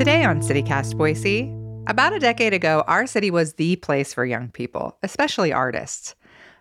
Today 0.00 0.24
on 0.24 0.40
CityCast 0.40 0.96
Boise, 0.96 1.54
about 1.86 2.14
a 2.14 2.18
decade 2.18 2.54
ago, 2.54 2.82
our 2.86 3.06
city 3.06 3.30
was 3.30 3.52
the 3.52 3.76
place 3.76 4.14
for 4.14 4.24
young 4.24 4.48
people, 4.48 4.96
especially 5.02 5.52
artists. 5.52 6.14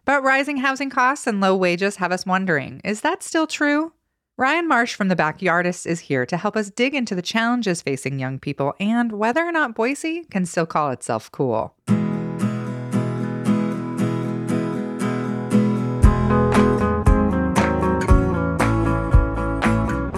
But 0.03 0.23
rising 0.23 0.57
housing 0.57 0.89
costs 0.89 1.25
and 1.25 1.39
low 1.39 1.55
wages 1.55 1.95
have 1.95 2.11
us 2.11 2.25
wondering 2.25 2.81
is 2.83 2.99
that 2.99 3.23
still 3.23 3.47
true? 3.47 3.93
Ryan 4.37 4.67
Marsh 4.67 4.93
from 4.93 5.07
The 5.07 5.15
Backyardists 5.15 5.87
is 5.87 6.01
here 6.01 6.25
to 6.25 6.35
help 6.35 6.57
us 6.57 6.69
dig 6.69 6.93
into 6.93 7.15
the 7.15 7.21
challenges 7.21 7.81
facing 7.81 8.19
young 8.19 8.39
people 8.39 8.73
and 8.77 9.13
whether 9.13 9.45
or 9.45 9.53
not 9.53 9.73
Boise 9.73 10.25
can 10.25 10.45
still 10.45 10.65
call 10.65 10.91
itself 10.91 11.31
cool. 11.31 11.73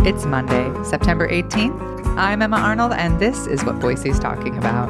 It's 0.04 0.26
Monday, 0.26 0.74
September 0.84 1.30
18th. 1.30 2.01
I'm 2.18 2.42
Emma 2.42 2.58
Arnold, 2.58 2.94
and 2.94 3.20
this 3.20 3.48
is 3.48 3.64
what 3.64 3.80
Boise's 3.80 4.20
talking 4.20 4.58
about. 4.58 4.90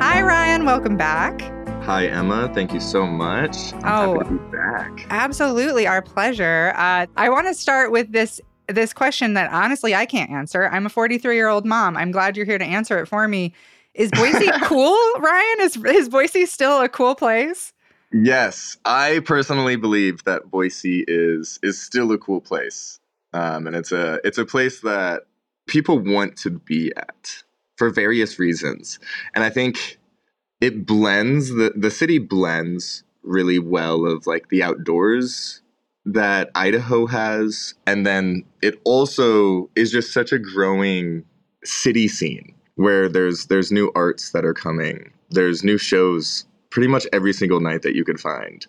Hi, 0.00 0.22
Ryan. 0.22 0.64
Welcome 0.64 0.96
back. 0.96 1.40
Hi, 1.84 2.06
Emma. 2.06 2.50
Thank 2.54 2.72
you 2.72 2.80
so 2.80 3.06
much. 3.06 3.72
I'm 3.74 4.08
Oh. 4.08 4.18
happy 4.18 4.24
to 4.24 4.30
be 4.34 4.56
back. 4.56 5.06
Absolutely, 5.10 5.86
our 5.86 6.00
pleasure. 6.02 6.72
Uh, 6.76 7.06
I 7.16 7.28
want 7.28 7.46
to 7.46 7.54
start 7.54 7.90
with 7.90 8.12
this 8.12 8.40
this 8.68 8.92
question 8.92 9.32
that 9.32 9.50
honestly 9.50 9.94
I 9.94 10.04
can't 10.04 10.30
answer. 10.30 10.68
I'm 10.70 10.84
a 10.84 10.90
43 10.90 11.34
year 11.36 11.48
old 11.48 11.64
mom. 11.64 11.96
I'm 11.96 12.10
glad 12.10 12.36
you're 12.36 12.44
here 12.44 12.58
to 12.58 12.64
answer 12.64 12.98
it 12.98 13.06
for 13.06 13.26
me. 13.26 13.54
Is 13.98 14.12
Boise 14.12 14.48
cool, 14.62 14.96
Ryan? 15.18 15.60
Is 15.60 15.76
is 15.76 16.08
Boise 16.08 16.46
still 16.46 16.80
a 16.80 16.88
cool 16.88 17.16
place? 17.16 17.72
Yes, 18.12 18.78
I 18.84 19.20
personally 19.26 19.76
believe 19.76 20.24
that 20.24 20.50
Boise 20.50 21.04
is 21.08 21.58
is 21.64 21.80
still 21.80 22.12
a 22.12 22.18
cool 22.18 22.40
place, 22.40 23.00
um, 23.34 23.66
and 23.66 23.74
it's 23.74 23.90
a 23.90 24.20
it's 24.24 24.38
a 24.38 24.46
place 24.46 24.80
that 24.82 25.24
people 25.66 25.98
want 25.98 26.36
to 26.38 26.50
be 26.50 26.92
at 26.96 27.42
for 27.76 27.90
various 27.90 28.38
reasons, 28.38 29.00
and 29.34 29.44
I 29.44 29.50
think 29.50 29.98
it 30.60 30.86
blends 30.86 31.50
the 31.50 31.72
the 31.76 31.90
city 31.90 32.18
blends 32.18 33.02
really 33.24 33.58
well 33.58 34.06
of 34.06 34.28
like 34.28 34.48
the 34.48 34.62
outdoors 34.62 35.60
that 36.06 36.50
Idaho 36.54 37.06
has, 37.06 37.74
and 37.84 38.06
then 38.06 38.44
it 38.62 38.80
also 38.84 39.70
is 39.74 39.90
just 39.90 40.12
such 40.12 40.30
a 40.30 40.38
growing 40.38 41.24
city 41.64 42.06
scene 42.06 42.54
where 42.78 43.08
there's 43.08 43.46
there's 43.46 43.72
new 43.72 43.90
arts 43.96 44.30
that 44.30 44.44
are 44.44 44.54
coming, 44.54 45.10
there's 45.30 45.64
new 45.64 45.76
shows 45.76 46.46
pretty 46.70 46.86
much 46.86 47.06
every 47.12 47.32
single 47.32 47.58
night 47.60 47.82
that 47.82 47.96
you 47.96 48.04
could 48.04 48.20
find. 48.20 48.66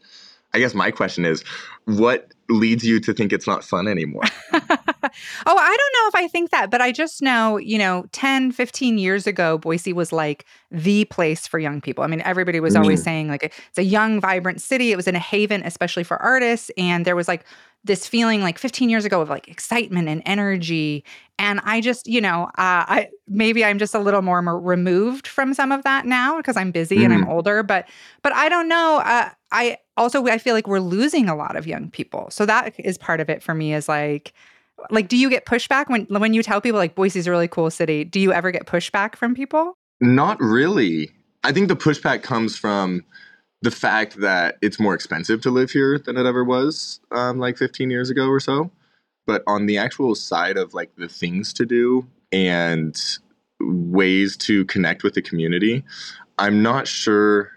I 0.53 0.59
guess 0.59 0.73
my 0.73 0.91
question 0.91 1.25
is, 1.25 1.43
what 1.85 2.31
leads 2.49 2.83
you 2.83 2.99
to 3.01 3.13
think 3.13 3.31
it's 3.31 3.45
not 3.45 3.63
fun 3.63 3.87
anymore? 3.87 4.23
oh, 4.53 4.59
I 5.03 5.77
don't 5.77 5.93
know 5.93 6.07
if 6.07 6.15
I 6.15 6.27
think 6.27 6.49
that, 6.51 6.71
but 6.71 6.81
I 6.81 6.91
just 6.91 7.21
know, 7.21 7.57
you 7.57 7.77
know, 7.77 8.05
10, 8.11 8.51
15 8.51 8.97
years 8.97 9.27
ago, 9.27 9.57
Boise 9.59 9.93
was 9.93 10.11
like 10.11 10.45
the 10.71 11.05
place 11.05 11.47
for 11.47 11.59
young 11.59 11.81
people. 11.81 12.03
I 12.03 12.07
mean, 12.07 12.21
everybody 12.21 12.59
was 12.59 12.75
always 12.75 13.01
Mm. 13.01 13.03
saying 13.03 13.27
like 13.27 13.43
it's 13.43 13.77
a 13.77 13.83
young, 13.83 14.19
vibrant 14.19 14.61
city. 14.61 14.91
It 14.91 14.95
was 14.95 15.07
in 15.07 15.15
a 15.15 15.19
haven, 15.19 15.61
especially 15.63 16.03
for 16.03 16.19
artists. 16.21 16.71
And 16.77 17.05
there 17.05 17.15
was 17.15 17.27
like 17.27 17.45
this 17.85 18.07
feeling 18.07 18.41
like 18.41 18.57
15 18.57 18.89
years 18.89 19.05
ago 19.05 19.21
of 19.21 19.29
like 19.29 19.47
excitement 19.47 20.09
and 20.09 20.21
energy. 20.25 21.05
And 21.37 21.61
I 21.63 21.79
just, 21.79 22.07
you 22.07 22.19
know, 22.19 22.45
uh, 22.57 22.83
I 22.89 23.09
maybe 23.27 23.63
I'm 23.63 23.77
just 23.79 23.95
a 23.95 23.99
little 23.99 24.21
more 24.21 24.41
mo- 24.41 24.57
removed 24.57 25.27
from 25.27 25.53
some 25.53 25.71
of 25.71 25.83
that 25.83 26.05
now 26.05 26.37
because 26.37 26.57
I'm 26.57 26.71
busy 26.71 27.03
and 27.05 27.13
I'm 27.13 27.27
older. 27.29 27.63
But 27.63 27.87
but 28.21 28.33
I 28.33 28.49
don't 28.49 28.67
know. 28.67 29.01
Uh, 29.05 29.29
I 29.51 29.77
also 29.97 30.25
I 30.27 30.37
feel 30.37 30.53
like 30.53 30.67
we're 30.67 30.79
losing 30.79 31.29
a 31.29 31.35
lot 31.35 31.55
of 31.55 31.67
young 31.67 31.89
people. 31.89 32.29
So 32.31 32.45
that 32.45 32.73
is 32.79 32.97
part 32.97 33.19
of 33.19 33.29
it 33.29 33.41
for 33.41 33.53
me. 33.53 33.73
Is 33.73 33.87
like 33.87 34.33
like 34.89 35.07
do 35.07 35.17
you 35.17 35.29
get 35.29 35.45
pushback 35.45 35.89
when 35.89 36.05
when 36.05 36.33
you 36.33 36.43
tell 36.43 36.61
people 36.61 36.79
like 36.79 36.95
Boise's 36.95 37.27
a 37.27 37.31
really 37.31 37.47
cool 37.47 37.69
city? 37.69 38.03
Do 38.03 38.19
you 38.19 38.31
ever 38.31 38.51
get 38.51 38.65
pushback 38.65 39.15
from 39.15 39.35
people? 39.35 39.73
Not 40.01 40.39
really. 40.39 41.11
I 41.43 41.51
think 41.51 41.67
the 41.67 41.75
pushback 41.75 42.21
comes 42.21 42.57
from 42.57 43.03
the 43.61 43.71
fact 43.71 44.19
that 44.21 44.57
it's 44.61 44.79
more 44.79 44.93
expensive 44.93 45.41
to 45.41 45.51
live 45.51 45.71
here 45.71 45.99
than 45.99 46.17
it 46.17 46.25
ever 46.25 46.43
was 46.43 47.01
um, 47.11 47.39
like 47.39 47.57
15 47.57 47.89
years 47.89 48.09
ago 48.09 48.27
or 48.27 48.39
so. 48.39 48.71
But 49.27 49.43
on 49.47 49.65
the 49.65 49.77
actual 49.77 50.15
side 50.15 50.57
of 50.57 50.73
like 50.73 50.95
the 50.95 51.09
things 51.09 51.53
to 51.53 51.65
do 51.65 52.07
and 52.31 52.99
ways 53.59 54.37
to 54.37 54.65
connect 54.65 55.03
with 55.03 55.13
the 55.13 55.21
community, 55.21 55.83
I'm 56.37 56.63
not 56.63 56.87
sure 56.87 57.51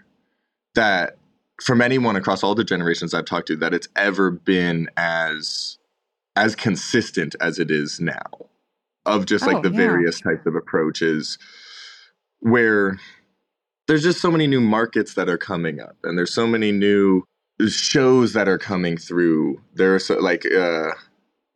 that 0.75 1.17
from 1.61 1.81
anyone 1.81 2.15
across 2.15 2.43
all 2.43 2.55
the 2.55 2.63
generations 2.63 3.13
I've 3.13 3.25
talked 3.25 3.47
to 3.47 3.55
that 3.57 3.73
it's 3.73 3.87
ever 3.95 4.31
been 4.31 4.89
as 4.97 5.77
as 6.35 6.55
consistent 6.55 7.35
as 7.41 7.59
it 7.59 7.71
is 7.71 7.99
now 7.99 8.23
of 9.05 9.25
just 9.25 9.45
like 9.45 9.57
Oh, 9.57 9.61
the 9.61 9.69
yeah. 9.71 9.77
various 9.77 10.21
types 10.21 10.45
of 10.45 10.55
approaches 10.55 11.37
where 12.39 12.97
there's 13.87 14.03
just 14.03 14.21
so 14.21 14.31
many 14.31 14.47
new 14.47 14.61
markets 14.61 15.15
that 15.15 15.29
are 15.29 15.37
coming 15.37 15.79
up 15.81 15.97
and 16.03 16.17
there's 16.17 16.33
so 16.33 16.47
many 16.47 16.71
new 16.71 17.23
shows 17.67 18.33
that 18.33 18.47
are 18.47 18.57
coming 18.59 18.97
through 18.97 19.61
there's 19.75 20.07
so, 20.07 20.19
like 20.19 20.45
uh 20.53 20.91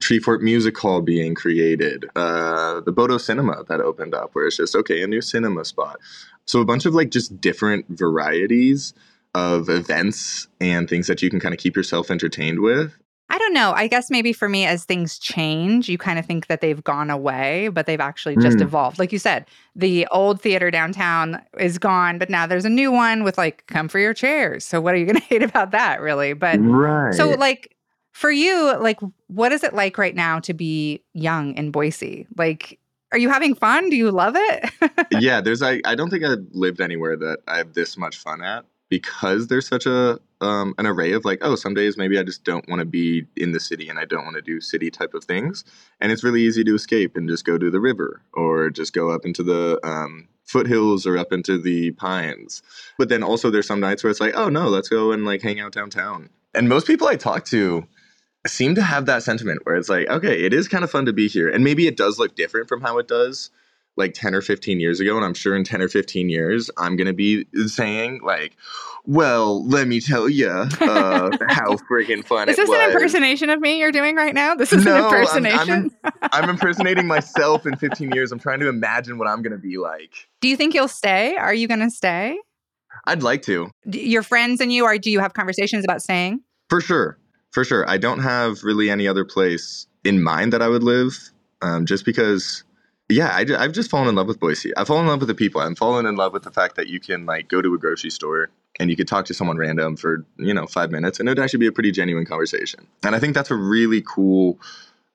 Treefort 0.02 0.42
Music 0.42 0.78
Hall 0.78 1.02
being 1.02 1.36
created, 1.36 2.06
uh, 2.16 2.82
the 2.82 2.92
Bodo 2.92 3.18
Cinema 3.18 3.64
that 3.68 3.82
opened 3.82 4.14
up, 4.14 4.32
where 4.34 4.48
it's 4.48 4.58
just 4.58 4.76
okay, 4.76 5.02
a 5.02 5.08
new 5.08 5.22
cinema 5.22 5.66
spot. 5.66 6.00
So 6.46 6.62
a 6.62 6.66
bunch 6.66 6.86
of 6.86 6.96
like 6.96 7.12
just 7.12 7.42
different 7.42 7.88
varieties 7.90 8.94
of 9.38 9.70
events 9.70 10.48
and 10.60 10.90
things 10.90 11.06
that 11.08 11.22
you 11.22 11.30
can 11.30 11.40
kind 11.40 11.54
of 11.54 11.60
keep 11.60 11.76
yourself 11.76 12.10
entertained 12.10 12.60
with. 12.62 12.98
I 13.30 13.38
don't 13.38 13.54
know. 13.54 13.74
I 13.76 13.88
guess 13.88 14.10
maybe 14.10 14.32
for 14.34 14.48
me, 14.50 14.66
as 14.66 14.86
things 14.86 15.20
change, 15.20 15.90
you 15.90 15.98
kind 15.98 16.18
of 16.18 16.26
think 16.26 16.48
that 16.48 16.62
they've 16.62 16.82
gone 16.84 17.10
away, 17.10 17.68
but 17.68 17.86
they've 17.86 18.00
actually 18.00 18.38
just 18.38 18.58
Mm. 18.60 18.62
evolved. 18.64 19.00
Like 19.00 19.12
you 19.12 19.20
said, 19.20 19.46
the 19.76 20.08
old 20.12 20.42
theater 20.42 20.72
downtown 20.72 21.42
is 21.60 21.78
gone, 21.78 22.18
but 22.20 22.30
now 22.30 22.48
there's 22.48 22.64
a 22.66 22.70
new 22.70 22.92
one 22.92 23.24
with 23.26 23.38
like 23.38 23.68
come 23.68 23.90
for 23.90 24.00
your 24.00 24.14
chairs. 24.14 24.64
So 24.66 24.80
what 24.82 24.94
are 24.94 24.98
you 24.98 25.06
going 25.06 25.18
to 25.22 25.28
hate 25.28 25.44
about 25.44 25.72
that, 25.72 26.02
really? 26.02 26.34
But 26.34 26.58
right. 26.62 27.14
so, 27.14 27.30
like 27.32 27.76
for 28.14 28.32
you, 28.32 28.76
like 28.80 29.00
what 29.28 29.52
is 29.52 29.64
it 29.64 29.74
like 29.74 29.98
right 29.98 30.16
now 30.16 30.40
to 30.40 30.54
be 30.54 31.04
young 31.14 31.54
in 31.56 31.70
Boise? 31.70 32.26
Like, 32.38 32.80
are 33.12 33.18
you 33.20 33.30
having 33.30 33.54
fun? 33.56 33.90
Do 33.90 33.98
you 33.98 34.10
love 34.10 34.36
it? 34.38 34.72
yeah, 35.12 35.42
there's 35.42 35.62
I 35.62 35.82
I 35.86 35.96
don't 35.96 36.10
think 36.10 36.24
I've 36.24 36.46
lived 36.54 36.80
anywhere 36.82 37.18
that 37.18 37.40
I 37.48 37.58
have 37.58 37.74
this 37.74 37.98
much 37.98 38.18
fun 38.18 38.42
at 38.42 38.64
because 38.90 39.48
there's 39.48 39.68
such 39.68 39.86
a 39.86 40.20
um, 40.40 40.76
an 40.78 40.86
array 40.86 41.14
of 41.14 41.26
like 41.26 41.40
oh 41.42 41.56
some 41.56 41.74
days 41.74 41.98
maybe 41.98 42.20
I 42.20 42.24
just 42.24 42.44
don't 42.44 42.68
want 42.70 42.80
to 42.80 42.86
be 42.86 43.26
in 43.36 43.52
the 43.52 43.60
city 43.60 43.90
and 43.90 43.98
I 43.98 44.06
don't 44.06 44.24
want 44.24 44.36
to 44.36 44.42
do 44.42 44.62
city 44.62 44.92
type 44.92 45.14
of 45.14 45.24
things. 45.24 45.64
And 46.00 46.12
it's 46.12 46.24
really 46.24 46.42
easy 46.42 46.64
to 46.64 46.76
escape 46.76 47.16
and 47.16 47.28
just 47.28 47.46
go 47.46 47.58
to 47.58 47.72
the 47.72 47.80
river 47.80 48.22
or 48.34 48.70
just 48.70 48.94
go 48.94 49.10
up 49.10 49.26
into 49.26 49.44
the 49.44 49.80
um, 49.84 50.28
foothills 50.46 51.08
or 51.08 51.18
up 51.18 51.34
into 51.34 51.58
the 51.60 51.92
pines. 51.92 52.62
But 52.98 53.10
then 53.10 53.24
also 53.24 53.50
there's 53.50 53.68
some 53.68 53.80
nights 53.80 54.04
where 54.04 54.12
it's 54.12 54.22
like 54.22 54.36
oh 54.36 54.50
no 54.50 54.68
let's 54.68 54.90
go 54.90 55.12
and 55.12 55.26
like 55.26 55.42
hang 55.42 55.60
out 55.60 55.72
downtown. 55.72 56.30
And 56.54 56.70
most 56.70 56.88
people 56.88 57.08
I 57.08 57.16
talk 57.16 57.46
to 57.46 57.88
seem 58.46 58.76
to 58.76 58.82
have 58.82 59.08
that 59.08 59.24
sentiment 59.24 59.60
where 59.64 59.76
it's 59.76 59.90
like 59.90 60.08
okay 60.08 60.46
it 60.46 60.54
is 60.54 60.68
kind 60.68 60.84
of 60.84 60.92
fun 60.92 61.06
to 61.06 61.14
be 61.14 61.28
here. 61.28 61.50
And 61.50 61.64
maybe 61.64 61.88
it 61.88 61.98
does 61.98 62.20
look 62.20 62.36
different 62.36 62.70
from 62.70 62.82
how 62.82 63.00
it 63.00 63.08
does 63.08 63.50
like 63.98 64.14
10 64.14 64.34
or 64.36 64.42
15 64.42 64.80
years 64.80 65.00
ago 65.00 65.16
and 65.16 65.26
i'm 65.26 65.34
sure 65.34 65.56
in 65.56 65.64
10 65.64 65.82
or 65.82 65.88
15 65.90 66.30
years 66.30 66.70
i'm 66.78 66.96
going 66.96 67.08
to 67.08 67.14
be 67.14 67.46
saying 67.68 68.20
like 68.24 68.56
well 69.06 69.66
let 69.68 69.88
me 69.88 70.00
tell 70.02 70.28
you 70.30 70.48
uh, 70.48 70.68
how 71.50 71.76
freaking 71.90 72.24
fun 72.26 72.50
is 72.50 72.56
this 72.58 72.70
an 72.70 72.92
impersonation 72.92 73.50
of 73.50 73.60
me 73.62 73.80
you're 73.80 73.92
doing 73.92 74.16
right 74.16 74.34
now? 74.34 74.54
This 74.56 74.74
is 74.74 74.84
No, 74.86 74.96
an 74.96 75.02
I'm- 75.02 75.14
I'm 75.14 75.46
impersonation. 75.46 75.96
i'm 76.34 76.50
impersonating 76.50 77.08
myself 77.08 77.66
in 77.66 77.76
15 77.78 78.12
years 78.12 78.32
i'm 78.32 78.40
trying 78.40 78.60
to 78.60 78.68
imagine 78.68 79.18
what 79.18 79.28
i'm 79.28 79.42
going 79.42 79.52
to 79.54 79.58
be 79.58 79.78
like 79.78 80.12
Do 80.42 80.48
you 80.50 80.56
think 80.58 80.74
you'll 80.74 80.88
stay? 80.88 81.36
Are 81.38 81.54
you 81.54 81.68
going 81.68 81.80
to 81.80 81.90
stay? 81.90 82.38
i'd 83.06 83.24
like 83.24 83.42
to 83.44 83.70
D- 83.90 84.08
Your 84.08 84.24
friends 84.24 84.60
and 84.62 84.72
you 84.74 84.86
are? 84.86 84.98
Do 84.98 85.10
you 85.12 85.20
have 85.20 85.34
conversations 85.34 85.84
about 85.86 86.02
staying? 86.02 86.42
For 86.70 86.82
sure. 86.82 87.18
For 87.52 87.64
sure. 87.64 87.90
I 87.90 87.98
don't 87.98 88.20
have 88.20 88.64
really 88.64 88.90
any 88.90 89.08
other 89.08 89.24
place 89.24 89.88
in 90.04 90.22
mind 90.22 90.52
that 90.54 90.62
I 90.62 90.68
would 90.68 90.84
live 90.84 91.18
um, 91.62 91.86
just 91.86 92.04
because, 92.06 92.64
yeah, 93.10 93.34
I, 93.34 93.64
have 93.64 93.72
just 93.72 93.90
fallen 93.90 94.10
in 94.10 94.16
love 94.16 94.28
with 94.28 94.40
Boise. 94.40 94.76
I've 94.76 94.88
fallen 94.88 95.04
in 95.04 95.10
love 95.10 95.20
with 95.20 95.30
the 95.30 95.36
people. 95.36 95.62
I'm 95.62 95.76
fallen 95.76 96.06
in 96.06 96.16
love 96.16 96.34
with 96.34 96.44
the 96.44 96.52
fact 96.52 96.76
that 96.76 96.88
you 96.88 97.00
can, 97.00 97.26
like, 97.26 97.48
go 97.48 97.62
to 97.62 97.74
a 97.74 97.78
grocery 97.78 98.10
store 98.10 98.50
and 98.80 98.90
you 98.90 98.98
could 98.98 99.08
talk 99.08 99.26
to 99.26 99.34
someone 99.34 99.58
random 99.58 99.96
for, 99.96 100.26
you 100.38 100.54
know, 100.54 100.68
five 100.68 100.92
minutes 100.92 101.20
and 101.20 101.28
it 101.28 101.32
would 101.32 101.40
actually 101.40 101.60
be 101.60 101.68
a 101.68 101.72
pretty 101.72 101.92
genuine 101.92 102.26
conversation. 102.26 102.86
And 103.04 103.16
I 103.16 103.20
think 103.20 103.34
that's 103.34 103.50
a 103.50 103.56
really 103.56 104.02
cool 104.02 104.60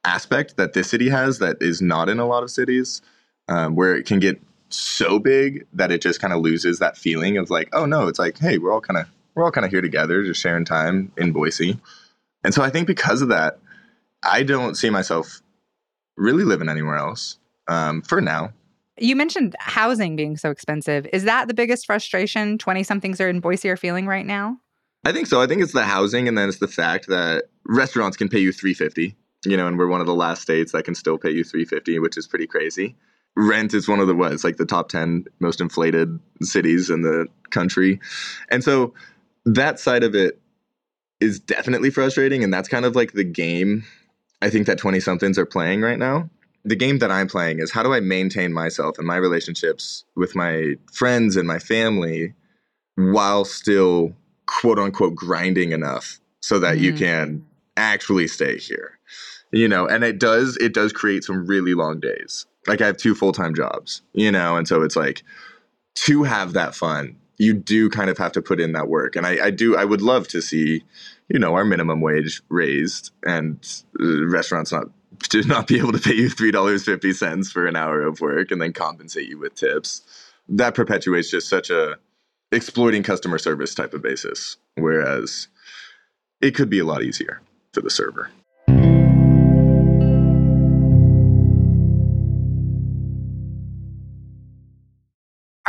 aspect 0.05 0.57
that 0.57 0.73
this 0.73 0.89
city 0.91 1.09
has 1.11 1.39
that 1.39 1.59
is 1.61 1.81
not 1.81 2.09
in 2.09 2.19
a 2.19 2.27
lot 2.27 2.43
of 2.43 2.51
cities 2.51 3.03
um, 3.49 3.77
where 3.77 3.95
it 3.95 4.07
can 4.07 4.19
get 4.19 4.41
so 4.69 5.19
big 5.19 5.67
that 5.75 5.93
it 5.93 6.01
just 6.01 6.21
kind 6.21 6.33
of 6.33 6.41
loses 6.41 6.79
that 6.79 6.97
feeling 6.97 7.37
of 7.37 7.51
like, 7.51 7.69
oh 7.73 7.85
no, 7.85 8.09
it's 8.09 8.19
like, 8.19 8.39
hey, 8.39 8.59
we're 8.59 8.73
all 8.73 8.81
kind 8.81 8.99
of 8.99 9.07
we're 9.35 9.45
all 9.45 9.51
kind 9.53 9.65
of 9.65 9.71
here 9.71 9.81
together, 9.81 10.25
just 10.25 10.41
sharing 10.41 10.65
time 10.65 11.13
in 11.17 11.33
Boise. 11.33 11.79
And 12.45 12.53
so 12.53 12.63
I 12.63 12.71
think 12.71 12.87
because 12.87 13.23
of 13.23 13.29
that, 13.29 13.59
I 14.23 14.43
don't 14.43 14.77
see 14.77 14.91
myself 14.91 15.41
really 16.17 16.45
living 16.45 16.69
anywhere 16.69 16.97
else 16.97 17.39
um, 17.69 18.03
for 18.03 18.21
now. 18.21 18.53
You 18.99 19.17
mentioned 19.17 19.57
housing 19.59 20.17
being 20.17 20.37
so 20.37 20.51
expensive. 20.51 21.07
Is 21.13 21.25
that 21.25 21.49
the 21.49 21.55
biggest 21.55 21.87
frustration 21.87 22.59
20 22.59 22.83
somethings 22.83 23.21
are 23.21 23.29
in 23.29 23.41
Boise 23.41 23.69
are 23.71 23.77
feeling 23.77 24.07
right 24.07 24.27
now? 24.27 24.59
I 25.05 25.13
think 25.13 25.27
so. 25.27 25.41
I 25.41 25.47
think 25.47 25.63
it's 25.63 25.73
the 25.73 25.85
housing 25.85 26.29
and 26.29 26.39
then 26.39 26.49
it's 26.49 26.59
the 26.59 26.69
fact 26.69 27.09
that 27.09 27.45
restaurants 27.67 28.17
can 28.17 28.29
pay 28.29 28.39
you 28.39 28.53
350, 28.53 29.17
you 29.45 29.57
know, 29.57 29.67
and 29.67 29.79
we're 29.79 29.89
one 29.89 30.01
of 30.01 30.07
the 30.07 30.15
last 30.15 30.43
states 30.43 30.73
that 30.73 30.85
can 30.85 30.95
still 30.95 31.19
pay 31.19 31.31
you 31.31 31.43
350, 31.43 31.99
which 31.99 32.17
is 32.17 32.27
pretty 32.27 32.47
crazy. 32.47 32.95
Rent 33.35 33.73
is 33.75 33.89
one 33.89 33.99
of 33.99 34.07
the 34.07 34.15
what, 34.15 34.33
it's 34.33 34.45
like 34.45 34.59
the 34.59 34.67
top 34.67 34.91
10 34.91 35.25
most 35.41 35.61
inflated 35.61 36.21
cities 36.43 36.91
in 36.91 37.03
the 37.03 37.27
country. 37.51 37.99
And 38.51 38.63
so 38.63 38.95
that 39.47 39.81
side 39.81 40.05
of 40.05 40.15
it 40.15 40.39
is 41.19 41.41
definitely 41.41 41.91
frustrating 41.91 42.45
and 42.45 42.53
that's 42.53 42.69
kind 42.69 42.85
of 42.85 42.95
like 42.95 43.13
the 43.13 43.25
game 43.25 43.85
I 44.43 44.51
think 44.51 44.67
that 44.67 44.79
20 44.79 45.01
somethings 45.01 45.39
are 45.39 45.47
playing 45.47 45.81
right 45.81 45.99
now 45.99 46.29
the 46.65 46.77
game 46.77 46.99
that 46.99 47.11
I'm 47.11 47.27
playing 47.27 47.59
is 47.59 47.73
how 47.73 47.83
do 47.83 47.93
I 47.93 48.01
maintain 48.01 48.53
myself 48.53 48.99
and 48.99 49.07
my 49.07 49.17
relationships 49.17 50.05
with 50.15 50.37
my 50.37 50.75
friends 50.93 51.37
and 51.37 51.47
my 51.47 51.59
family 51.59 52.35
while 52.97 53.45
still 53.45 54.13
quote 54.47 54.79
unquote 54.79 55.15
grinding 55.15 55.73
enough 55.73 56.21
so 56.41 56.59
that 56.59 56.77
mm. 56.77 56.81
you 56.81 56.93
can 56.93 57.45
actually 57.77 58.29
stay 58.29 58.59
here. 58.59 58.99
You 59.51 59.69
know, 59.69 59.87
and 59.87 60.03
it 60.03 60.19
does 60.19 60.57
it 60.59 60.73
does 60.73 60.93
create 60.93 61.25
some 61.25 61.47
really 61.47 61.75
long 61.75 62.01
days. 62.01 62.47
Like 62.67 62.81
I 62.81 62.87
have 62.87 62.97
two 62.97 63.15
full-time 63.15 63.55
jobs, 63.55 64.03
you 64.15 64.31
know, 64.31 64.57
and 64.57 64.67
so 64.67 64.83
it's 64.83 64.97
like 64.97 65.25
to 65.95 66.23
have 66.23 66.55
that 66.55 66.75
fun, 66.75 67.17
you 67.43 67.53
do 67.53 67.91
kind 67.91 68.09
of 68.09 68.17
have 68.19 68.31
to 68.33 68.41
put 68.41 68.61
in 68.61 68.71
that 68.73 68.87
work. 68.87 69.17
And 69.17 69.27
I, 69.27 69.47
I 69.47 69.51
do 69.51 69.77
I 69.77 69.85
would 69.85 70.01
love 70.01 70.29
to 70.29 70.41
see, 70.41 70.85
you 71.29 71.41
know, 71.41 71.55
our 71.55 71.65
minimum 71.65 72.01
wage 72.01 72.41
raised 72.49 73.11
and 73.27 73.59
uh, 74.01 74.27
restaurants 74.27 74.71
not 74.71 74.87
to 75.31 75.43
not 75.43 75.67
be 75.67 75.79
able 75.79 75.93
to 75.93 75.99
pay 75.99 76.15
you 76.15 76.29
$3.50 76.29 77.53
for 77.53 77.67
an 77.67 77.77
hour 77.77 78.03
of 78.03 78.21
work 78.21 78.51
and 78.51 78.63
then 78.63 78.73
compensate 78.73 79.29
you 79.29 79.39
with 79.39 79.57
tips. 79.57 80.03
That 80.49 80.75
perpetuates 80.75 81.31
just 81.31 81.49
such 81.49 81.69
a 81.69 81.97
exploiting 82.53 83.03
customer 83.03 83.39
service 83.39 83.75
type 83.75 83.93
of 83.93 84.03
basis. 84.03 84.57
Whereas 84.77 85.49
it 86.41 86.55
could 86.55 86.71
be 86.71 86.79
a 86.79 86.85
lot 86.85 87.03
easier 87.03 87.41
for 87.73 87.81
the 87.81 87.91
server. 87.91 88.31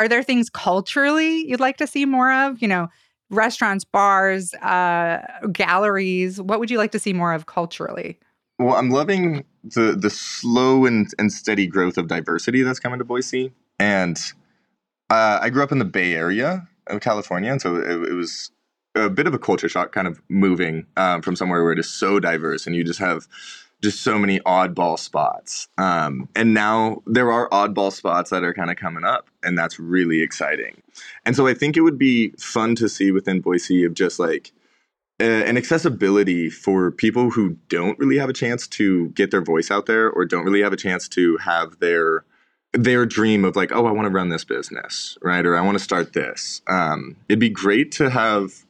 Are 0.04 0.10
there 0.10 0.22
things 0.22 0.50
culturally 0.50 1.48
you'd 1.48 1.62
like 1.62 1.78
to 1.78 1.88
see 1.88 2.06
more 2.06 2.30
of? 2.30 2.62
You 2.62 2.68
know, 2.68 2.90
restaurants, 3.30 3.86
bars, 3.86 4.54
uh, 4.56 5.26
galleries. 5.54 6.42
What 6.42 6.60
would 6.60 6.70
you 6.70 6.78
like 6.78 6.92
to 6.92 7.00
see 7.00 7.14
more 7.14 7.32
of 7.32 7.46
culturally? 7.46 8.20
Well, 8.60 8.76
I'm 8.76 8.90
loving 8.90 9.46
the 9.64 9.96
the 9.98 10.10
slow 10.10 10.86
and, 10.86 11.08
and 11.18 11.32
steady 11.32 11.68
growth 11.68 11.98
of 11.98 12.10
diversity 12.10 12.64
that's 12.64 12.82
coming 12.82 13.00
to 13.00 13.06
Boise. 13.06 13.54
And 13.80 14.18
uh, 15.10 15.40
I 15.42 15.50
grew 15.50 15.64
up 15.64 15.72
in 15.72 15.80
the 15.80 15.86
Bay 15.86 16.16
Area 16.16 16.68
of 16.88 17.00
California, 17.00 17.50
and 17.50 17.62
so 17.62 17.78
it, 17.78 18.10
it 18.10 18.14
was 18.14 18.52
a 18.96 19.10
bit 19.10 19.26
of 19.26 19.34
a 19.34 19.40
culture 19.40 19.70
shock, 19.70 19.94
kind 19.94 20.08
of 20.08 20.22
moving 20.28 20.86
um, 20.98 21.22
from 21.22 21.38
somewhere 21.38 21.64
where 21.64 21.72
it 21.72 21.80
is 21.80 21.90
so 21.90 22.20
diverse, 22.20 22.68
and 22.68 22.76
you 22.76 22.84
just 22.84 23.00
have 23.00 23.26
just 23.84 24.02
so 24.02 24.18
many 24.18 24.40
oddball 24.42 24.98
spots. 24.98 25.68
Um, 25.78 26.30
and 26.36 26.54
now 26.54 27.04
there 27.06 27.32
are 27.32 27.50
oddball 27.50 27.92
spots 27.92 28.30
that 28.30 28.44
are 28.44 28.54
kind 28.54 28.72
of 28.72 28.78
coming 28.78 29.04
up, 29.04 29.28
and 29.44 29.58
that's 29.58 29.78
really 29.78 30.22
exciting. 30.22 30.82
And 31.26 31.36
so 31.36 31.48
I 31.48 31.54
think 31.54 31.76
it 31.76 31.82
would 31.82 31.98
be 31.98 32.30
fun 32.40 32.76
to 32.76 32.88
see 32.88 33.12
within 33.12 33.42
Boise 33.42 33.84
of 33.84 33.94
just 33.94 34.20
like 34.20 34.54
an 35.20 35.58
accessibility 35.58 36.50
for 36.50 36.92
people 36.92 37.30
who 37.30 37.58
don't 37.70 38.00
really 38.00 38.18
have 38.18 38.30
a 38.30 38.34
chance 38.34 38.68
to 38.68 39.10
get 39.10 39.32
their 39.32 39.42
voice 39.42 39.70
out 39.70 39.86
there 39.86 40.10
or 40.10 40.26
don't 40.26 40.46
really 40.46 40.62
have 40.62 40.74
a 40.74 40.78
chance 40.78 41.08
to 41.10 41.38
have 41.38 41.80
their 41.80 42.26
their 42.74 43.06
dream 43.06 43.46
of 43.46 43.56
like 43.56 43.72
oh 43.72 43.86
i 43.86 43.92
want 43.92 44.08
to 44.08 44.12
run 44.12 44.30
this 44.30 44.44
business 44.44 45.16
right 45.22 45.46
or 45.46 45.56
i 45.56 45.62
want 45.62 45.78
to 45.78 45.84
start 45.84 46.14
this 46.14 46.64
um, 46.68 47.16
it'd 47.30 47.40
be 47.40 47.48
great 47.48 47.92
to 47.92 48.10
have 48.10 48.66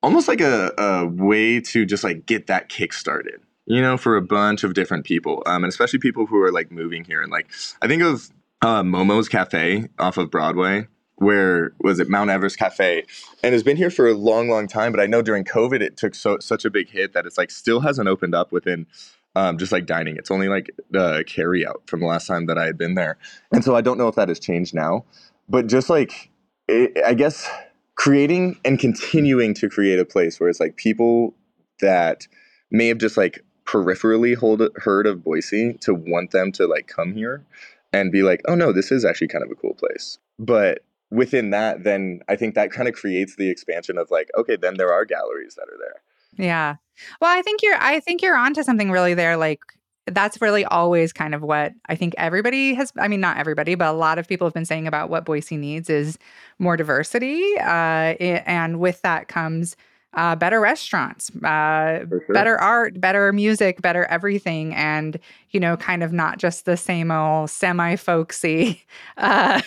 almost 0.00 0.28
like 0.28 0.40
a, 0.40 0.72
a 0.78 1.04
way 1.04 1.60
to 1.60 1.84
just 1.84 2.04
like 2.04 2.24
get 2.26 2.46
that 2.46 2.68
kick 2.68 2.92
started 2.92 3.40
you 3.66 3.80
know 3.80 3.96
for 3.96 4.16
a 4.16 4.22
bunch 4.22 4.64
of 4.64 4.74
different 4.74 5.04
people 5.04 5.42
um, 5.46 5.64
and 5.64 5.70
especially 5.70 5.98
people 5.98 6.26
who 6.26 6.40
are 6.40 6.52
like 6.52 6.70
moving 6.70 7.04
here 7.04 7.22
and 7.22 7.30
like 7.30 7.50
i 7.80 7.86
think 7.86 8.02
of 8.02 8.30
uh, 8.62 8.82
momo's 8.82 9.28
cafe 9.28 9.88
off 9.98 10.16
of 10.16 10.30
broadway 10.30 10.86
where 11.22 11.72
was 11.78 12.00
it 12.00 12.08
Mount 12.08 12.30
Everest 12.30 12.58
Cafe, 12.58 13.04
and 13.42 13.52
has 13.52 13.62
been 13.62 13.76
here 13.76 13.90
for 13.90 14.08
a 14.08 14.14
long, 14.14 14.48
long 14.48 14.66
time. 14.66 14.92
But 14.92 15.00
I 15.00 15.06
know 15.06 15.22
during 15.22 15.44
COVID 15.44 15.80
it 15.80 15.96
took 15.96 16.14
so 16.14 16.38
such 16.40 16.64
a 16.64 16.70
big 16.70 16.90
hit 16.90 17.12
that 17.12 17.26
it's 17.26 17.38
like 17.38 17.50
still 17.50 17.80
hasn't 17.80 18.08
opened 18.08 18.34
up 18.34 18.52
within 18.52 18.86
um, 19.34 19.56
just 19.56 19.72
like 19.72 19.86
dining. 19.86 20.16
It's 20.16 20.30
only 20.30 20.48
like 20.48 20.70
uh, 20.94 21.22
carry 21.26 21.66
out 21.66 21.82
from 21.86 22.00
the 22.00 22.06
last 22.06 22.26
time 22.26 22.46
that 22.46 22.58
I 22.58 22.66
had 22.66 22.76
been 22.76 22.94
there, 22.94 23.18
and 23.52 23.64
so 23.64 23.74
I 23.74 23.80
don't 23.80 23.98
know 23.98 24.08
if 24.08 24.16
that 24.16 24.28
has 24.28 24.40
changed 24.40 24.74
now. 24.74 25.04
But 25.48 25.68
just 25.68 25.88
like 25.88 26.30
it, 26.68 26.92
I 27.04 27.14
guess 27.14 27.48
creating 27.94 28.58
and 28.64 28.78
continuing 28.78 29.54
to 29.54 29.68
create 29.68 29.98
a 29.98 30.04
place 30.04 30.40
where 30.40 30.48
it's 30.48 30.60
like 30.60 30.76
people 30.76 31.34
that 31.80 32.26
may 32.70 32.88
have 32.88 32.98
just 32.98 33.16
like 33.16 33.44
peripherally 33.72 34.36
hold, 34.36 34.62
heard 34.76 35.06
of 35.06 35.24
Boise 35.24 35.74
to 35.80 35.94
want 35.94 36.30
them 36.30 36.52
to 36.52 36.66
like 36.66 36.86
come 36.86 37.14
here 37.14 37.44
and 37.92 38.12
be 38.12 38.22
like, 38.22 38.42
oh 38.46 38.54
no, 38.54 38.72
this 38.72 38.92
is 38.92 39.04
actually 39.04 39.28
kind 39.28 39.44
of 39.44 39.50
a 39.50 39.54
cool 39.54 39.74
place. 39.74 40.18
But 40.38 40.84
within 41.10 41.50
that, 41.50 41.84
then 41.84 42.20
I 42.28 42.36
think 42.36 42.54
that 42.54 42.70
kind 42.70 42.88
of 42.88 42.94
creates 42.94 43.36
the 43.36 43.48
expansion 43.48 43.98
of 43.98 44.10
like, 44.10 44.30
okay, 44.36 44.56
then 44.56 44.76
there 44.76 44.92
are 44.92 45.04
galleries 45.04 45.54
that 45.54 45.68
are 45.68 45.78
there. 45.78 46.46
Yeah. 46.46 46.76
Well, 47.20 47.36
I 47.36 47.42
think 47.42 47.62
you're 47.62 47.76
I 47.78 48.00
think 48.00 48.22
you're 48.22 48.36
onto 48.36 48.62
something 48.62 48.90
really 48.90 49.14
there. 49.14 49.36
Like 49.36 49.60
that's 50.06 50.40
really 50.40 50.64
always 50.64 51.12
kind 51.12 51.34
of 51.34 51.42
what 51.42 51.72
I 51.86 51.94
think 51.94 52.14
everybody 52.18 52.74
has 52.74 52.92
I 52.98 53.08
mean 53.08 53.20
not 53.20 53.38
everybody, 53.38 53.74
but 53.74 53.88
a 53.88 53.92
lot 53.96 54.18
of 54.18 54.28
people 54.28 54.46
have 54.46 54.54
been 54.54 54.64
saying 54.64 54.86
about 54.86 55.10
what 55.10 55.24
Boise 55.24 55.56
needs 55.56 55.88
is 55.88 56.18
more 56.58 56.76
diversity. 56.76 57.42
Uh, 57.58 58.16
and 58.20 58.80
with 58.80 59.00
that 59.02 59.28
comes 59.28 59.76
uh, 60.14 60.36
better 60.36 60.60
restaurants, 60.60 61.30
uh, 61.42 62.00
sure. 62.08 62.20
better 62.28 62.58
art, 62.58 63.00
better 63.00 63.32
music, 63.32 63.80
better 63.80 64.04
everything, 64.06 64.74
and 64.74 65.18
you 65.50 65.60
know, 65.60 65.76
kind 65.76 66.02
of 66.02 66.12
not 66.12 66.38
just 66.38 66.64
the 66.64 66.76
same 66.76 67.10
old 67.10 67.48
semi 67.48 67.96
folksy, 67.96 68.84
uh, 69.16 69.60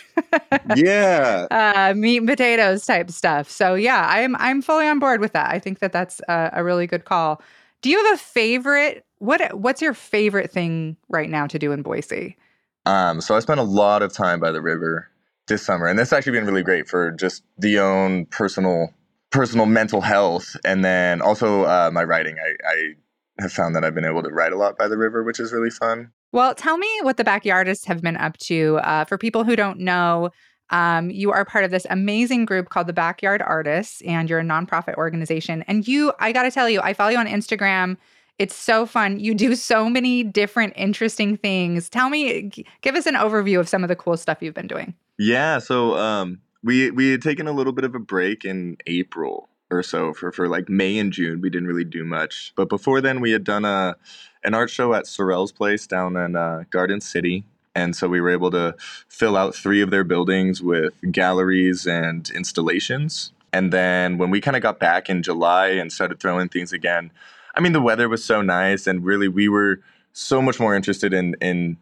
yeah, 0.75 1.47
uh, 1.51 1.93
meat 1.95 2.17
and 2.17 2.27
potatoes 2.27 2.85
type 2.85 3.09
stuff. 3.09 3.49
So 3.49 3.73
yeah, 3.73 4.07
I'm 4.09 4.35
I'm 4.35 4.61
fully 4.61 4.87
on 4.87 4.99
board 4.99 5.19
with 5.19 5.33
that. 5.33 5.51
I 5.51 5.59
think 5.59 5.79
that 5.79 5.91
that's 5.91 6.21
a, 6.27 6.51
a 6.53 6.63
really 6.63 6.85
good 6.85 7.05
call. 7.05 7.41
Do 7.81 7.89
you 7.89 8.03
have 8.03 8.15
a 8.15 8.17
favorite? 8.17 9.05
What 9.19 9.57
What's 9.57 9.81
your 9.81 9.93
favorite 9.93 10.51
thing 10.51 10.97
right 11.09 11.29
now 11.29 11.47
to 11.47 11.57
do 11.57 11.71
in 11.71 11.81
Boise? 11.81 12.37
Um, 12.85 13.19
so 13.19 13.35
I 13.35 13.39
spent 13.39 13.59
a 13.59 13.63
lot 13.63 14.03
of 14.03 14.13
time 14.13 14.39
by 14.39 14.51
the 14.51 14.61
river 14.61 15.09
this 15.47 15.63
summer, 15.63 15.87
and 15.87 15.97
that's 15.97 16.13
actually 16.13 16.33
been 16.33 16.45
really 16.45 16.61
great 16.61 16.87
for 16.87 17.11
just 17.11 17.43
the 17.57 17.79
own 17.79 18.27
personal 18.27 18.93
personal 19.35 19.65
mental 19.65 20.01
health, 20.01 20.55
and 20.63 20.83
then 20.83 21.21
also 21.21 21.63
uh, 21.63 21.89
my 21.93 22.03
writing. 22.03 22.35
I, 22.39 22.69
I 22.69 23.41
have 23.41 23.51
found 23.51 23.75
that 23.75 23.83
I've 23.83 23.93
been 23.93 24.05
able 24.05 24.23
to 24.23 24.29
write 24.29 24.53
a 24.53 24.57
lot 24.57 24.77
by 24.77 24.87
the 24.87 24.97
river, 24.97 25.23
which 25.23 25.39
is 25.39 25.51
really 25.51 25.69
fun. 25.69 26.11
Well, 26.31 26.55
tell 26.55 26.77
me 26.77 26.87
what 27.01 27.17
the 27.17 27.23
backyardists 27.23 27.85
have 27.85 28.01
been 28.01 28.17
up 28.17 28.37
to. 28.37 28.79
Uh, 28.83 29.05
for 29.05 29.17
people 29.17 29.43
who 29.43 29.55
don't 29.55 29.79
know, 29.79 30.29
um, 30.69 31.09
you 31.09 31.31
are 31.31 31.45
part 31.45 31.65
of 31.65 31.71
this 31.71 31.85
amazing 31.89 32.45
group 32.45 32.69
called 32.69 32.87
the 32.87 32.93
Backyard 32.93 33.41
Artists, 33.41 34.01
and 34.01 34.29
you're 34.29 34.39
a 34.39 34.43
nonprofit 34.43 34.95
organization. 34.95 35.63
And 35.67 35.87
you, 35.87 36.13
I 36.19 36.31
got 36.31 36.43
to 36.43 36.51
tell 36.51 36.69
you, 36.69 36.81
I 36.81 36.93
follow 36.93 37.11
you 37.11 37.17
on 37.17 37.27
Instagram. 37.27 37.97
It's 38.39 38.55
so 38.55 38.85
fun. 38.85 39.19
You 39.19 39.33
do 39.33 39.55
so 39.55 39.89
many 39.89 40.23
different 40.23 40.73
interesting 40.75 41.37
things. 41.37 41.89
Tell 41.89 42.09
me, 42.09 42.51
give 42.81 42.95
us 42.95 43.05
an 43.05 43.15
overview 43.15 43.59
of 43.59 43.69
some 43.69 43.83
of 43.83 43.87
the 43.89 43.95
cool 43.95 44.17
stuff 44.17 44.39
you've 44.41 44.53
been 44.53 44.67
doing. 44.67 44.93
Yeah. 45.17 45.59
So, 45.59 45.95
um, 45.95 46.41
we 46.65 46.89
we 46.91 47.11
had 47.11 47.21
taken 47.21 47.47
a 47.47 47.51
little 47.51 47.71
bit 47.71 47.85
of 47.85 47.95
a 47.95 47.99
break 47.99 48.43
in 48.43 48.77
April 48.87 49.47
or 49.69 49.83
so 49.83 50.13
for 50.13 50.31
for 50.31 50.49
like 50.49 50.67
May 50.67 50.97
and 50.97 51.13
June. 51.13 51.39
We 51.39 51.49
didn't 51.49 51.67
really 51.67 51.85
do 51.85 52.03
much, 52.03 52.51
but 52.55 52.67
before 52.67 52.99
then 52.99 53.21
we 53.21 53.31
had 53.31 53.43
done 53.43 53.63
a 53.63 53.95
an 54.43 54.53
art 54.55 54.69
show 54.69 54.93
at 54.93 55.07
Surel's 55.07 55.51
Place 55.51 55.87
down 55.87 56.17
in 56.17 56.35
uh, 56.35 56.63
Garden 56.71 56.99
City. 56.99 57.45
And 57.77 57.95
so 57.95 58.07
we 58.07 58.21
were 58.21 58.29
able 58.29 58.51
to 58.51 58.75
fill 59.09 59.35
out 59.35 59.53
three 59.53 59.81
of 59.81 59.91
their 59.91 60.05
buildings 60.05 60.61
with 60.61 60.93
galleries 61.11 61.85
and 61.85 62.29
installations. 62.29 63.33
And 63.51 63.73
then 63.73 64.17
when 64.17 64.29
we 64.29 64.39
kind 64.39 64.55
of 64.55 64.63
got 64.63 64.79
back 64.79 65.09
in 65.09 65.23
July 65.23 65.67
and 65.67 65.91
started 65.91 66.19
throwing 66.19 66.47
things 66.47 66.71
again, 66.71 67.11
I 67.53 67.59
mean, 67.59 67.73
the 67.73 67.81
weather 67.81 68.07
was 68.07 68.23
so 68.23 68.41
nice, 68.41 68.87
and 68.87 69.03
really 69.03 69.27
we 69.27 69.49
were 69.49 69.81
so 70.13 70.41
much 70.41 70.59
more 70.59 70.75
interested 70.75 71.13
in 71.13 71.35
in 71.41 71.77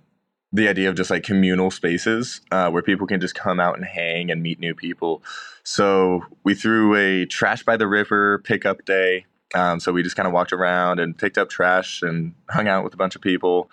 the 0.54 0.68
idea 0.70 0.88
of 0.88 0.96
just 0.96 1.10
like 1.10 1.24
communal 1.24 1.72
spaces 1.72 2.40
uh, 2.52 2.70
where 2.70 2.84
people 2.84 3.08
can 3.08 3.20
just 3.20 3.34
come 3.34 3.60
out 3.60 3.76
and 3.76 3.84
hang 3.84 4.30
and 4.30 4.44
meet 4.44 4.60
new 4.60 4.76
people. 4.76 5.24
So 5.64 6.24
we 6.44 6.54
threw 6.54 6.96
a 6.96 7.26
trash 7.26 7.64
by 7.64 7.76
the 7.76 7.88
river 7.88 8.40
pickup 8.40 8.86
day. 8.86 9.26
Um, 9.56 9.80
so 9.80 9.92
we 9.92 10.04
just 10.04 10.16
kind 10.16 10.28
of 10.28 10.34
walked 10.34 10.54
around 10.54 11.00
and 11.00 11.18
picked 11.18 11.40
up 11.40 11.50
trash 11.50 12.04
and 12.04 12.36
hung 12.50 12.68
out 12.68 12.84
with 12.84 12.94
a 12.94 12.98
bunch 12.98 13.16
of 13.16 13.22
people. 13.22 13.70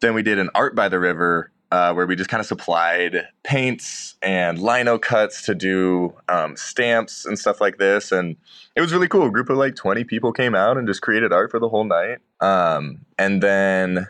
Then 0.00 0.14
we 0.14 0.22
did 0.22 0.38
an 0.38 0.48
art 0.54 0.74
by 0.74 0.88
the 0.88 0.98
river 0.98 1.52
uh, 1.70 1.92
where 1.92 2.06
we 2.06 2.16
just 2.16 2.30
kind 2.30 2.40
of 2.40 2.46
supplied 2.46 3.28
paints 3.42 4.14
and 4.22 4.58
lino 4.58 4.98
cuts 4.98 5.42
to 5.42 5.54
do 5.54 6.14
um, 6.28 6.56
stamps 6.56 7.26
and 7.26 7.38
stuff 7.38 7.60
like 7.60 7.76
this. 7.76 8.12
And 8.12 8.36
it 8.74 8.80
was 8.80 8.92
really 8.92 9.08
cool. 9.08 9.26
A 9.26 9.30
group 9.30 9.50
of 9.50 9.58
like 9.58 9.74
20 9.74 10.04
people 10.04 10.32
came 10.32 10.54
out 10.54 10.78
and 10.78 10.86
just 10.86 11.02
created 11.02 11.32
art 11.32 11.50
for 11.50 11.58
the 11.58 11.68
whole 11.68 11.84
night. 11.84 12.18
Um, 12.40 13.04
and 13.18 13.42
then 13.42 14.06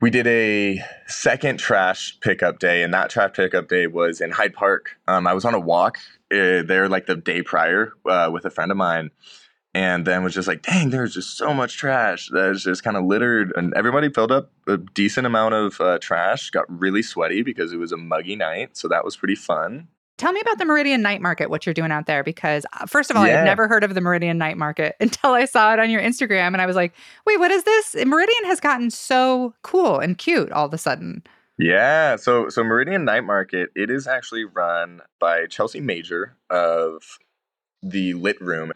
we 0.00 0.10
did 0.10 0.26
a 0.26 0.82
second 1.06 1.58
trash 1.58 2.18
pickup 2.20 2.58
day, 2.58 2.82
and 2.82 2.94
that 2.94 3.10
trash 3.10 3.32
pickup 3.34 3.68
day 3.68 3.86
was 3.86 4.20
in 4.20 4.30
Hyde 4.30 4.54
Park. 4.54 4.96
Um, 5.06 5.26
I 5.26 5.34
was 5.34 5.44
on 5.44 5.54
a 5.54 5.60
walk 5.60 5.98
uh, 6.32 6.62
there 6.62 6.88
like 6.88 7.06
the 7.06 7.16
day 7.16 7.42
prior 7.42 7.92
uh, 8.08 8.30
with 8.32 8.46
a 8.46 8.50
friend 8.50 8.70
of 8.70 8.78
mine, 8.78 9.10
and 9.74 10.06
then 10.06 10.24
was 10.24 10.34
just 10.34 10.48
like, 10.48 10.62
dang, 10.62 10.90
there's 10.90 11.14
just 11.14 11.36
so 11.36 11.52
much 11.52 11.76
trash 11.76 12.30
that's 12.32 12.62
just 12.62 12.82
kind 12.82 12.96
of 12.96 13.04
littered, 13.04 13.52
and 13.56 13.74
everybody 13.74 14.08
filled 14.08 14.32
up 14.32 14.50
a 14.66 14.78
decent 14.78 15.26
amount 15.26 15.54
of 15.54 15.80
uh, 15.80 15.98
trash. 15.98 16.50
Got 16.50 16.64
really 16.70 17.02
sweaty 17.02 17.42
because 17.42 17.72
it 17.72 17.78
was 17.78 17.92
a 17.92 17.98
muggy 17.98 18.36
night, 18.36 18.76
so 18.76 18.88
that 18.88 19.04
was 19.04 19.16
pretty 19.16 19.36
fun. 19.36 19.88
Tell 20.20 20.32
me 20.32 20.40
about 20.42 20.58
the 20.58 20.66
Meridian 20.66 21.00
Night 21.00 21.22
Market, 21.22 21.48
what 21.48 21.64
you're 21.64 21.72
doing 21.72 21.90
out 21.90 22.04
there. 22.04 22.22
Because, 22.22 22.66
uh, 22.78 22.84
first 22.84 23.10
of 23.10 23.16
all, 23.16 23.26
yeah. 23.26 23.38
I've 23.38 23.46
never 23.46 23.66
heard 23.66 23.82
of 23.82 23.94
the 23.94 24.02
Meridian 24.02 24.36
Night 24.36 24.58
Market 24.58 24.94
until 25.00 25.30
I 25.30 25.46
saw 25.46 25.72
it 25.72 25.78
on 25.78 25.88
your 25.88 26.02
Instagram. 26.02 26.48
And 26.48 26.60
I 26.60 26.66
was 26.66 26.76
like, 26.76 26.92
wait, 27.24 27.40
what 27.40 27.50
is 27.50 27.64
this? 27.64 27.96
Meridian 28.04 28.44
has 28.44 28.60
gotten 28.60 28.90
so 28.90 29.54
cool 29.62 29.98
and 29.98 30.18
cute 30.18 30.52
all 30.52 30.66
of 30.66 30.74
a 30.74 30.78
sudden. 30.78 31.22
Yeah, 31.56 32.16
so 32.16 32.50
so 32.50 32.62
Meridian 32.62 33.06
Night 33.06 33.24
Market, 33.24 33.70
it 33.74 33.90
is 33.90 34.06
actually 34.06 34.44
run 34.44 35.00
by 35.18 35.46
Chelsea 35.46 35.80
Major 35.80 36.36
of 36.50 37.18
the 37.82 38.12
Lit 38.12 38.38
Room 38.42 38.72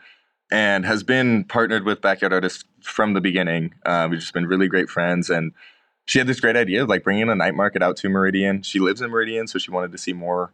and 0.50 0.86
has 0.86 1.02
been 1.02 1.44
partnered 1.44 1.84
with 1.84 2.00
Backyard 2.00 2.32
Artists 2.32 2.64
from 2.80 3.12
the 3.12 3.20
beginning. 3.20 3.74
Uh, 3.84 4.08
we've 4.10 4.20
just 4.20 4.32
been 4.32 4.46
really 4.46 4.68
great 4.68 4.88
friends 4.88 5.28
and 5.28 5.52
she 6.06 6.18
had 6.18 6.26
this 6.26 6.40
great 6.40 6.56
idea 6.56 6.82
of 6.82 6.88
like 6.88 7.04
bringing 7.04 7.28
a 7.28 7.34
night 7.34 7.54
market 7.54 7.82
out 7.82 7.98
to 7.98 8.08
Meridian. 8.08 8.62
She 8.62 8.80
lives 8.80 9.02
in 9.02 9.10
Meridian, 9.10 9.46
so 9.46 9.58
she 9.58 9.70
wanted 9.70 9.92
to 9.92 9.98
see 9.98 10.14
more 10.14 10.52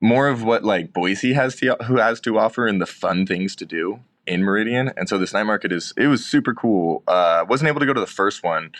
more 0.00 0.28
of 0.28 0.42
what 0.42 0.64
like 0.64 0.92
Boise 0.92 1.32
has 1.32 1.56
to 1.56 1.76
who 1.86 1.96
has 1.96 2.20
to 2.20 2.38
offer 2.38 2.66
and 2.66 2.80
the 2.80 2.86
fun 2.86 3.26
things 3.26 3.56
to 3.56 3.64
do 3.64 4.00
in 4.26 4.42
Meridian. 4.42 4.92
And 4.96 5.08
so 5.08 5.18
this 5.18 5.32
night 5.32 5.44
market 5.44 5.72
is 5.72 5.92
it 5.96 6.08
was 6.08 6.24
super 6.24 6.54
cool. 6.54 7.02
Uh, 7.06 7.44
wasn't 7.48 7.68
able 7.68 7.80
to 7.80 7.86
go 7.86 7.94
to 7.94 8.00
the 8.00 8.06
first 8.06 8.42
one, 8.42 8.72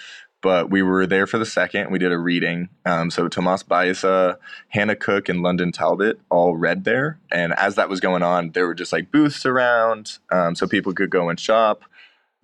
but 0.43 0.71
we 0.71 0.83
were 0.83 1.07
there 1.07 1.27
for 1.27 1.39
the 1.39 1.47
second. 1.47 1.91
We 1.91 1.99
did 1.99 2.13
a 2.13 2.19
reading. 2.19 2.69
Um, 2.85 3.11
so 3.11 3.29
Tomas 3.29 3.63
Baeza, 3.63 4.39
Hannah 4.69 4.97
Cook, 4.97 5.29
and 5.29 5.43
London 5.43 5.73
Talbot 5.73 6.21
all 6.31 6.57
read 6.57 6.85
there. 6.85 7.19
And 7.33 7.53
as 7.55 7.77
that 7.77 7.89
was 7.89 8.01
going 8.01 8.23
on, 8.23 8.51
there 8.51 8.67
were 8.67 8.75
just 8.75 8.93
like 8.93 9.11
booths 9.11 9.47
around, 9.47 10.19
um, 10.31 10.55
so 10.55 10.67
people 10.67 10.93
could 10.93 11.11
go 11.11 11.29
and 11.29 11.39
shop. 11.41 11.83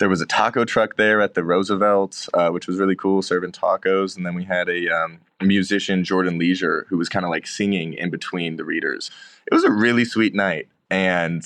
There 0.02 0.08
was 0.08 0.20
a 0.20 0.26
taco 0.26 0.64
truck 0.64 0.96
there 0.96 1.20
at 1.20 1.34
the 1.34 1.44
Roosevelt, 1.44 2.28
uh, 2.34 2.50
which 2.50 2.66
was 2.66 2.76
really 2.80 2.96
cool, 2.96 3.22
serving 3.22 3.52
tacos. 3.52 4.16
And 4.16 4.26
then 4.26 4.34
we 4.34 4.42
had 4.42 4.68
a 4.68 4.88
um, 4.88 5.20
musician, 5.40 6.02
Jordan 6.02 6.40
Leisure, 6.40 6.86
who 6.88 6.98
was 6.98 7.08
kind 7.08 7.24
of 7.24 7.30
like 7.30 7.46
singing 7.46 7.94
in 7.94 8.10
between 8.10 8.56
the 8.56 8.64
readers. 8.64 9.12
It 9.46 9.54
was 9.54 9.62
a 9.62 9.70
really 9.70 10.04
sweet 10.04 10.34
night, 10.34 10.66
and 10.90 11.44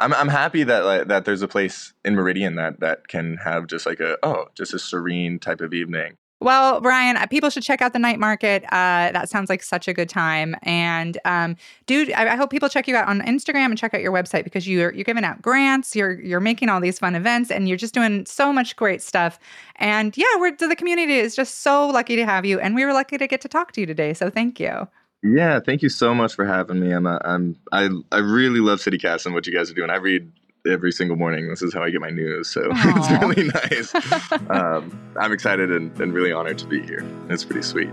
I'm 0.00 0.12
I'm 0.12 0.26
happy 0.26 0.64
that 0.64 0.84
like, 0.84 1.06
that 1.06 1.24
there's 1.24 1.42
a 1.42 1.46
place 1.46 1.92
in 2.04 2.16
Meridian 2.16 2.56
that 2.56 2.80
that 2.80 3.06
can 3.06 3.36
have 3.44 3.68
just 3.68 3.86
like 3.86 4.00
a 4.00 4.18
oh 4.24 4.48
just 4.56 4.74
a 4.74 4.80
serene 4.80 5.38
type 5.38 5.60
of 5.60 5.72
evening. 5.72 6.16
Well, 6.44 6.82
Brian, 6.82 7.16
uh, 7.16 7.24
people 7.24 7.48
should 7.48 7.62
check 7.62 7.80
out 7.80 7.94
the 7.94 7.98
night 7.98 8.20
market. 8.20 8.64
Uh, 8.64 9.10
that 9.12 9.30
sounds 9.30 9.48
like 9.48 9.62
such 9.62 9.88
a 9.88 9.94
good 9.94 10.10
time. 10.10 10.54
And 10.62 11.16
um, 11.24 11.56
dude, 11.86 12.12
I, 12.12 12.34
I, 12.34 12.36
hope 12.36 12.50
people 12.50 12.68
check 12.68 12.86
you 12.86 12.94
out 12.96 13.08
on 13.08 13.22
Instagram 13.22 13.64
and 13.70 13.78
check 13.78 13.94
out 13.94 14.02
your 14.02 14.12
website 14.12 14.44
because 14.44 14.68
you're 14.68 14.92
you're 14.92 15.04
giving 15.04 15.24
out 15.24 15.40
grants, 15.40 15.96
you're 15.96 16.20
you're 16.20 16.40
making 16.40 16.68
all 16.68 16.82
these 16.82 16.98
fun 16.98 17.14
events, 17.14 17.50
and 17.50 17.66
you're 17.66 17.78
just 17.78 17.94
doing 17.94 18.26
so 18.26 18.52
much 18.52 18.76
great 18.76 19.00
stuff. 19.00 19.38
And 19.76 20.14
yeah, 20.18 20.26
we're 20.36 20.54
the 20.54 20.76
community 20.76 21.14
is 21.14 21.34
just 21.34 21.62
so 21.62 21.86
lucky 21.88 22.14
to 22.16 22.26
have 22.26 22.44
you, 22.44 22.60
and 22.60 22.74
we 22.74 22.84
were 22.84 22.92
lucky 22.92 23.16
to 23.16 23.26
get 23.26 23.40
to 23.40 23.48
talk 23.48 23.72
to 23.72 23.80
you 23.80 23.86
today. 23.86 24.12
So 24.12 24.28
thank 24.28 24.60
you. 24.60 24.86
Yeah, 25.22 25.60
thank 25.60 25.80
you 25.80 25.88
so 25.88 26.14
much 26.14 26.34
for 26.34 26.44
having 26.44 26.78
me. 26.78 26.90
I'm, 26.90 27.06
a, 27.06 27.18
I'm 27.24 27.56
I 27.72 27.88
I 28.12 28.18
really 28.18 28.60
love 28.60 28.80
CityCast 28.80 29.24
and 29.24 29.34
what 29.34 29.46
you 29.46 29.54
guys 29.54 29.70
are 29.70 29.74
doing. 29.74 29.88
I 29.88 29.96
read 29.96 30.30
every 30.66 30.92
single 30.92 31.16
morning. 31.16 31.48
This 31.48 31.62
is 31.62 31.74
how 31.74 31.82
I 31.82 31.90
get 31.90 32.00
my 32.00 32.10
news. 32.10 32.48
So 32.48 32.62
it's 32.72 33.10
really 33.22 33.48
nice. 33.48 33.94
um, 34.50 34.98
I'm 35.18 35.32
excited 35.32 35.70
and, 35.70 35.98
and 36.00 36.12
really 36.12 36.32
honored 36.32 36.58
to 36.58 36.66
be 36.66 36.80
here. 36.82 37.04
It's 37.28 37.44
pretty 37.44 37.62
sweet. 37.62 37.90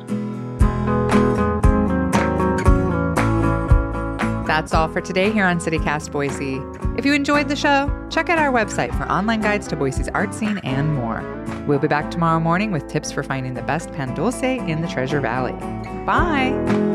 That's 4.48 4.74
all 4.74 4.90
for 4.90 5.00
today 5.00 5.32
here 5.32 5.46
on 5.46 5.60
CityCast 5.60 6.12
Boise. 6.12 6.60
If 6.98 7.06
you 7.06 7.14
enjoyed 7.14 7.48
the 7.48 7.56
show, 7.56 7.90
check 8.10 8.30
out 8.30 8.38
our 8.38 8.52
website 8.52 8.96
for 8.98 9.10
online 9.10 9.40
guides 9.40 9.66
to 9.70 9.78
Boise's 9.78 10.10
art 10.10 10.34
scene 10.34 10.58
and 10.60 10.94
more. 10.94 11.24
We'll 11.68 11.80
be 11.80 11.88
back 11.88 12.12
tomorrow 12.12 12.40
morning 12.40 12.72
with 12.72 12.88
tips 12.90 13.14
for 13.14 13.24
finding 13.24 13.54
the 13.54 13.62
best 13.62 13.94
pan 13.94 14.14
dulce 14.14 14.44
in 14.44 14.82
the 14.82 14.90
Treasure 14.90 15.22
Valley. 15.22 15.54
Bye. 16.06 16.91